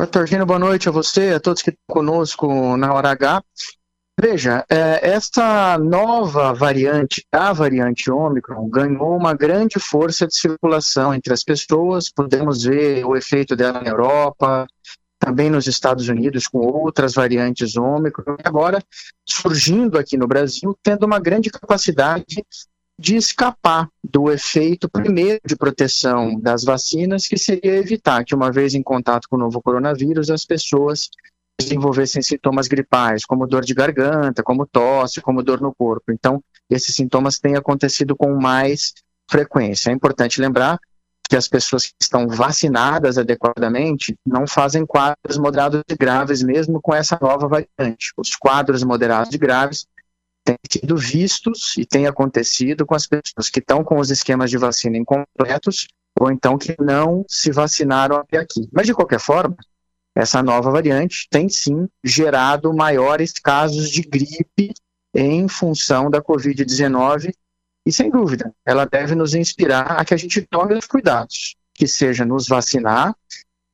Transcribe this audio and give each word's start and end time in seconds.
Doutor 0.00 0.26
Gino, 0.26 0.46
boa 0.46 0.58
noite 0.58 0.88
a 0.88 0.92
você, 0.92 1.34
a 1.34 1.38
todos 1.38 1.60
que 1.60 1.68
estão 1.68 1.94
conosco 1.94 2.74
na 2.78 2.90
hora 2.94 3.10
H. 3.10 3.44
Veja, 4.18 4.64
é, 4.66 5.10
essa 5.10 5.76
nova 5.76 6.54
variante, 6.54 7.22
a 7.30 7.52
variante 7.52 8.10
Ômicron, 8.10 8.66
ganhou 8.70 9.14
uma 9.14 9.34
grande 9.34 9.78
força 9.78 10.26
de 10.26 10.34
circulação 10.34 11.12
entre 11.12 11.34
as 11.34 11.44
pessoas. 11.44 12.10
Podemos 12.10 12.64
ver 12.64 13.04
o 13.04 13.14
efeito 13.14 13.54
dela 13.54 13.82
na 13.82 13.90
Europa, 13.90 14.66
também 15.18 15.50
nos 15.50 15.66
Estados 15.66 16.08
Unidos, 16.08 16.48
com 16.48 16.60
outras 16.60 17.12
variantes 17.12 17.76
Ômicron, 17.76 18.36
e 18.42 18.48
agora 18.48 18.82
surgindo 19.28 19.98
aqui 19.98 20.16
no 20.16 20.26
Brasil, 20.26 20.74
tendo 20.82 21.04
uma 21.04 21.20
grande 21.20 21.50
capacidade 21.50 22.42
de 23.00 23.16
escapar 23.16 23.88
do 24.04 24.30
efeito 24.30 24.86
primeiro 24.86 25.40
de 25.42 25.56
proteção 25.56 26.38
das 26.38 26.62
vacinas, 26.62 27.26
que 27.26 27.38
seria 27.38 27.78
evitar 27.78 28.22
que, 28.26 28.34
uma 28.34 28.52
vez 28.52 28.74
em 28.74 28.82
contato 28.82 29.26
com 29.26 29.36
o 29.36 29.38
novo 29.38 29.62
coronavírus, 29.62 30.28
as 30.28 30.44
pessoas 30.44 31.08
desenvolvessem 31.58 32.20
sintomas 32.20 32.68
gripais, 32.68 33.24
como 33.24 33.46
dor 33.46 33.64
de 33.64 33.72
garganta, 33.72 34.42
como 34.42 34.66
tosse, 34.66 35.22
como 35.22 35.42
dor 35.42 35.62
no 35.62 35.74
corpo. 35.74 36.12
Então, 36.12 36.44
esses 36.68 36.94
sintomas 36.94 37.38
têm 37.38 37.56
acontecido 37.56 38.14
com 38.14 38.38
mais 38.38 38.92
frequência. 39.30 39.88
É 39.88 39.94
importante 39.94 40.38
lembrar 40.38 40.78
que 41.26 41.36
as 41.36 41.48
pessoas 41.48 41.86
que 41.86 41.94
estão 42.02 42.28
vacinadas 42.28 43.16
adequadamente 43.16 44.14
não 44.26 44.46
fazem 44.46 44.84
quadros 44.84 45.38
moderados 45.38 45.80
e 45.88 45.96
graves, 45.96 46.42
mesmo 46.42 46.82
com 46.82 46.94
essa 46.94 47.18
nova 47.18 47.48
variante. 47.48 48.12
Os 48.18 48.36
quadros 48.36 48.82
moderados 48.82 49.32
e 49.34 49.38
graves 49.38 49.86
têm 50.56 50.80
sido 50.80 50.96
vistos 50.96 51.76
e 51.76 51.84
têm 51.84 52.06
acontecido 52.06 52.86
com 52.86 52.94
as 52.94 53.06
pessoas 53.06 53.50
que 53.50 53.60
estão 53.60 53.84
com 53.84 53.98
os 53.98 54.10
esquemas 54.10 54.50
de 54.50 54.58
vacina 54.58 54.96
incompletos 54.96 55.88
ou 56.18 56.30
então 56.30 56.58
que 56.58 56.74
não 56.80 57.24
se 57.28 57.50
vacinaram 57.50 58.16
até 58.16 58.38
aqui. 58.38 58.68
Mas, 58.72 58.86
de 58.86 58.94
qualquer 58.94 59.20
forma, 59.20 59.56
essa 60.14 60.42
nova 60.42 60.70
variante 60.70 61.28
tem 61.30 61.48
sim 61.48 61.88
gerado 62.04 62.74
maiores 62.74 63.32
casos 63.32 63.90
de 63.90 64.02
gripe 64.02 64.74
em 65.14 65.48
função 65.48 66.10
da 66.10 66.20
Covid-19 66.20 67.32
e, 67.86 67.92
sem 67.92 68.10
dúvida, 68.10 68.52
ela 68.64 68.84
deve 68.84 69.14
nos 69.14 69.34
inspirar 69.34 69.98
a 69.98 70.04
que 70.04 70.14
a 70.14 70.16
gente 70.16 70.42
tome 70.42 70.74
os 70.74 70.86
cuidados, 70.86 71.56
que 71.74 71.86
seja 71.86 72.24
nos 72.24 72.46
vacinar 72.46 73.14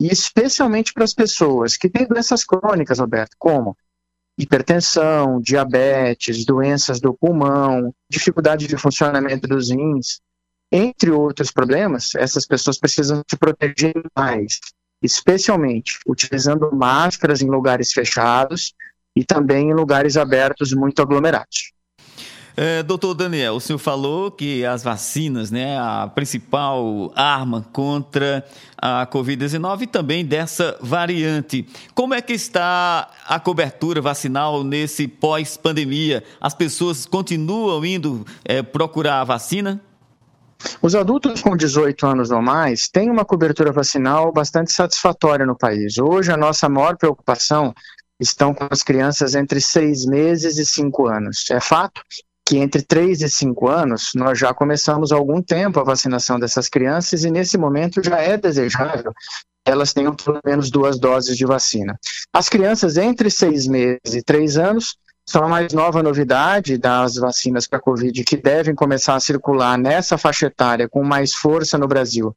e 0.00 0.08
especialmente 0.08 0.92
para 0.92 1.04
as 1.04 1.14
pessoas 1.14 1.76
que 1.76 1.88
têm 1.88 2.06
doenças 2.06 2.44
crônicas, 2.44 2.98
Roberto, 2.98 3.36
como 3.38 3.76
hipertensão, 4.38 5.40
diabetes, 5.40 6.44
doenças 6.44 7.00
do 7.00 7.14
pulmão, 7.14 7.94
dificuldade 8.10 8.66
de 8.66 8.76
funcionamento 8.76 9.46
dos 9.46 9.70
rins, 9.70 10.20
entre 10.70 11.10
outros 11.10 11.50
problemas, 11.50 12.14
essas 12.14 12.46
pessoas 12.46 12.78
precisam 12.78 13.22
se 13.28 13.36
proteger 13.36 13.94
mais 14.16 14.58
especialmente 15.02 15.98
utilizando 16.06 16.70
máscaras 16.72 17.42
em 17.42 17.50
lugares 17.50 17.92
fechados 17.92 18.72
e 19.16 19.24
também 19.24 19.70
em 19.70 19.74
lugares 19.74 20.16
abertos 20.16 20.72
muito 20.72 21.02
aglomerados. 21.02 21.71
É, 22.56 22.82
doutor 22.82 23.14
Daniel, 23.14 23.54
o 23.54 23.60
senhor 23.60 23.78
falou 23.78 24.30
que 24.30 24.64
as 24.64 24.82
vacinas, 24.82 25.50
né, 25.50 25.78
a 25.78 26.10
principal 26.14 27.10
arma 27.16 27.64
contra 27.72 28.44
a 28.76 29.06
Covid-19 29.06 29.82
e 29.82 29.86
também 29.86 30.24
dessa 30.24 30.76
variante. 30.80 31.66
Como 31.94 32.12
é 32.12 32.20
que 32.20 32.34
está 32.34 33.10
a 33.26 33.40
cobertura 33.40 34.02
vacinal 34.02 34.62
nesse 34.62 35.08
pós-pandemia? 35.08 36.22
As 36.40 36.52
pessoas 36.52 37.06
continuam 37.06 37.84
indo 37.84 38.26
é, 38.44 38.62
procurar 38.62 39.20
a 39.20 39.24
vacina? 39.24 39.80
Os 40.80 40.94
adultos 40.94 41.40
com 41.40 41.56
18 41.56 42.06
anos 42.06 42.30
ou 42.30 42.42
mais 42.42 42.88
têm 42.88 43.10
uma 43.10 43.24
cobertura 43.24 43.72
vacinal 43.72 44.30
bastante 44.30 44.72
satisfatória 44.72 45.46
no 45.46 45.56
país. 45.56 45.98
Hoje, 45.98 46.30
a 46.30 46.36
nossa 46.36 46.68
maior 46.68 46.96
preocupação 46.96 47.74
estão 48.20 48.54
com 48.54 48.68
as 48.70 48.82
crianças 48.82 49.34
entre 49.34 49.60
6 49.60 50.06
meses 50.06 50.58
e 50.58 50.66
5 50.66 51.08
anos. 51.08 51.50
É 51.50 51.58
fato 51.58 52.00
que 52.52 52.58
entre 52.58 52.82
3 52.82 53.22
e 53.22 53.30
5 53.30 53.66
anos 53.66 54.10
nós 54.14 54.38
já 54.38 54.52
começamos 54.52 55.10
há 55.10 55.16
algum 55.16 55.40
tempo 55.40 55.80
a 55.80 55.84
vacinação 55.84 56.38
dessas 56.38 56.68
crianças 56.68 57.24
e 57.24 57.30
nesse 57.30 57.56
momento 57.56 58.04
já 58.04 58.18
é 58.18 58.36
desejável 58.36 59.10
que 59.64 59.72
elas 59.72 59.94
tenham 59.94 60.14
pelo 60.14 60.38
menos 60.44 60.70
duas 60.70 60.98
doses 60.98 61.38
de 61.38 61.46
vacina. 61.46 61.98
As 62.30 62.50
crianças 62.50 62.98
entre 62.98 63.30
6 63.30 63.66
meses 63.68 64.14
e 64.14 64.22
3 64.22 64.58
anos 64.58 64.98
são 65.26 65.42
a 65.44 65.48
mais 65.48 65.72
nova 65.72 66.02
novidade 66.02 66.76
das 66.76 67.14
vacinas 67.14 67.66
para 67.66 67.78
a 67.78 67.82
Covid 67.82 68.22
que 68.22 68.36
devem 68.36 68.74
começar 68.74 69.14
a 69.14 69.20
circular 69.20 69.78
nessa 69.78 70.18
faixa 70.18 70.44
etária 70.44 70.86
com 70.86 71.02
mais 71.02 71.32
força 71.32 71.78
no 71.78 71.88
Brasil 71.88 72.34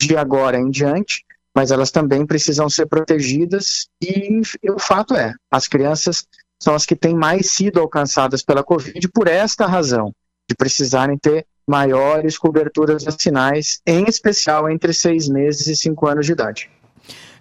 de 0.00 0.16
agora 0.16 0.60
em 0.60 0.70
diante, 0.70 1.24
mas 1.52 1.72
elas 1.72 1.90
também 1.90 2.24
precisam 2.24 2.70
ser 2.70 2.86
protegidas 2.86 3.88
e 4.00 4.42
o 4.70 4.78
fato 4.78 5.16
é, 5.16 5.34
as 5.50 5.66
crianças 5.66 6.24
são 6.60 6.74
as 6.74 6.86
que 6.86 6.96
têm 6.96 7.14
mais 7.14 7.50
sido 7.50 7.80
alcançadas 7.80 8.42
pela 8.42 8.62
Covid 8.62 9.08
por 9.08 9.28
esta 9.28 9.66
razão, 9.66 10.12
de 10.48 10.54
precisarem 10.54 11.18
ter 11.18 11.46
maiores 11.66 12.38
coberturas 12.38 13.04
vacinais, 13.04 13.80
em 13.86 14.04
especial 14.04 14.70
entre 14.70 14.92
seis 14.92 15.28
meses 15.28 15.66
e 15.66 15.76
cinco 15.76 16.06
anos 16.06 16.26
de 16.26 16.32
idade. 16.32 16.70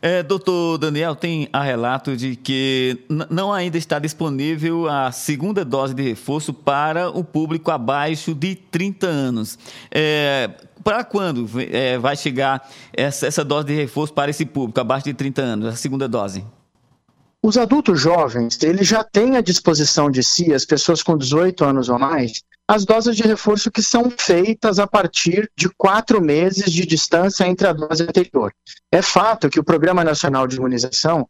É, 0.01 0.21
doutor 0.21 0.77
Daniel, 0.77 1.15
tem 1.15 1.49
a 1.51 1.63
relato 1.63 2.15
de 2.15 2.35
que 2.35 3.05
não 3.09 3.51
ainda 3.51 3.77
está 3.77 3.97
disponível 3.97 4.87
a 4.87 5.11
segunda 5.11 5.65
dose 5.65 5.93
de 5.93 6.03
reforço 6.03 6.53
para 6.53 7.09
o 7.09 7.23
público 7.23 7.71
abaixo 7.71 8.35
de 8.35 8.55
30 8.55 9.07
anos. 9.07 9.57
É, 9.89 10.49
para 10.83 11.03
quando 11.03 11.49
é, 11.71 11.97
vai 11.97 12.15
chegar 12.15 12.69
essa, 12.93 13.25
essa 13.25 13.43
dose 13.43 13.65
de 13.65 13.73
reforço 13.73 14.13
para 14.13 14.29
esse 14.29 14.45
público 14.45 14.79
abaixo 14.79 15.05
de 15.05 15.13
30 15.13 15.41
anos, 15.41 15.67
a 15.67 15.75
segunda 15.75 16.07
dose? 16.07 16.45
Os 17.47 17.59
adultos 17.59 18.01
jovens, 18.01 18.57
eles 18.63 18.87
já 18.87 19.03
têm 19.03 19.37
à 19.37 19.41
disposição 19.41 20.09
de 20.09 20.23
si, 20.23 20.51
as 20.51 20.65
pessoas 20.65 21.03
com 21.03 21.15
18 21.15 21.63
anos 21.63 21.89
ou 21.89 21.99
mais, 21.99 22.41
as 22.67 22.85
doses 22.85 23.15
de 23.15 23.21
reforço 23.21 23.69
que 23.69 23.83
são 23.83 24.09
feitas 24.09 24.79
a 24.79 24.87
partir 24.87 25.47
de 25.55 25.69
quatro 25.77 26.19
meses 26.19 26.73
de 26.73 26.87
distância 26.87 27.45
entre 27.45 27.67
a 27.67 27.73
dose 27.73 28.01
anterior. 28.01 28.51
É 28.91 28.99
fato 28.99 29.47
que 29.47 29.59
o 29.59 29.63
Programa 29.63 30.03
Nacional 30.03 30.47
de 30.47 30.55
Imunização 30.55 31.27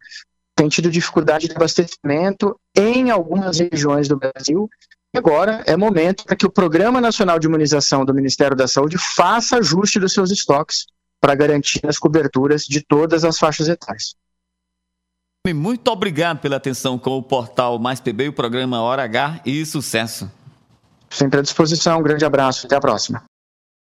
tem 0.56 0.70
tido 0.70 0.90
dificuldade 0.90 1.50
de 1.50 1.54
abastecimento 1.54 2.58
em 2.74 3.12
algumas 3.12 3.59
regiões 3.59 4.08
do 4.08 4.16
Brasil. 4.16 4.70
Agora 5.14 5.66
é 5.68 5.75
momento 5.75 6.24
para 6.24 6.38
que 6.38 6.46
o 6.46 6.50
Programa 6.50 7.02
Nacional 7.02 7.38
de 7.40 7.48
Imunização 7.48 8.06
do 8.06 8.14
Ministério 8.14 8.56
da 8.56 8.70
Saúde 8.70 8.96
faça 8.98 9.58
ajuste 9.58 10.00
dos 10.00 10.14
seus 10.14 10.31
estoques 10.31 10.86
para 11.20 11.36
garantir 11.36 11.86
as 11.86 12.00
coberturas 12.00 12.64
de 12.64 12.80
todas 12.80 13.25
as 13.25 13.38
faixas 13.38 13.68
etárias. 13.68 14.16
Muito 15.53 15.89
obrigado 15.91 16.39
pela 16.39 16.57
atenção 16.57 16.97
com 16.97 17.17
o 17.17 17.23
portal 17.23 17.78
Mais 17.79 18.00
PB 18.00 18.25
e 18.25 18.29
o 18.29 18.33
programa 18.33 18.81
Hora 18.81 19.03
H 19.03 19.41
e 19.45 19.66
sucesso. 19.66 20.29
Sempre 21.09 21.39
à 21.39 21.41
disposição. 21.41 22.00
Um 22.00 22.03
grande 22.03 22.25
abraço. 22.25 22.66
Até 22.66 22.75
a 22.75 22.81
próxima. 22.81 23.23